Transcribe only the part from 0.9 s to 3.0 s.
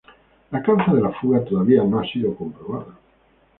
de la fuga todavía no ha sido comprobada.